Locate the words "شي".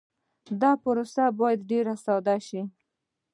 2.47-2.61